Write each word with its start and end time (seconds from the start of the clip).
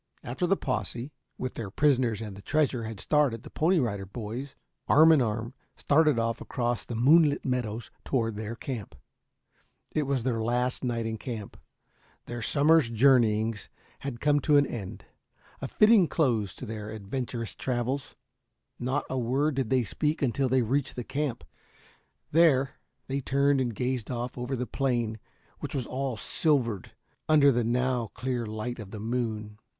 After 0.23 0.47
the 0.47 0.57
posse, 0.57 1.11
with 1.37 1.53
their 1.53 1.69
prisoners 1.69 2.21
and 2.21 2.35
the 2.35 2.41
treasure, 2.41 2.85
had 2.85 2.99
started, 2.99 3.43
the 3.43 3.51
Pony 3.51 3.77
Rider 3.77 4.07
Boys, 4.07 4.55
arm 4.87 5.11
in 5.11 5.21
arm, 5.21 5.53
started 5.75 6.17
off 6.17 6.41
across 6.41 6.83
the 6.83 6.95
moonlit 6.95 7.45
meadows 7.45 7.91
toward 8.03 8.35
their 8.35 8.55
camp. 8.55 8.95
It 9.91 10.07
was 10.07 10.23
their 10.23 10.41
last 10.41 10.83
night 10.83 11.05
in 11.05 11.19
camp. 11.19 11.55
Their 12.25 12.41
summer's 12.41 12.89
journeyings 12.89 13.69
had 13.99 14.19
come 14.19 14.39
to 14.39 14.57
an 14.57 14.65
end 14.65 15.05
a 15.61 15.67
fitting 15.67 16.07
close 16.07 16.55
to 16.55 16.65
their 16.65 16.89
adventurous 16.89 17.53
travels. 17.55 18.15
Not 18.79 19.05
a 19.07 19.19
word 19.19 19.53
did 19.53 19.69
they 19.69 19.83
speak 19.83 20.23
until 20.23 20.49
they 20.49 20.63
reached 20.63 20.95
the 20.95 21.03
camp. 21.03 21.43
There, 22.31 22.71
they 23.05 23.21
turned 23.21 23.61
and 23.61 23.75
gazed 23.75 24.09
off 24.09 24.35
over 24.35 24.55
the 24.55 24.65
plain 24.65 25.19
which 25.59 25.75
was 25.75 25.85
all 25.85 26.17
silvered 26.17 26.93
under 27.29 27.51
the 27.51 27.63
now 27.63 28.07
clear 28.15 28.47
light 28.47 28.79
of 28.79 28.89
the 28.89 28.99
moon. 28.99 29.59